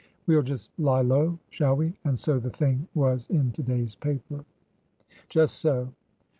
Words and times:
We'll 0.25 0.41
just 0.41 0.71
lie 0.79 1.01
low, 1.03 1.37
shall 1.51 1.75
we? 1.75 1.93
And 2.05 2.17
so 2.19 2.39
the 2.39 2.49
thing 2.49 2.87
was 2.95 3.27
in 3.29 3.51
to 3.51 3.61
day's 3.61 3.93
paper 3.93 4.43
?""Just 5.29 5.59
so." 5.59 5.93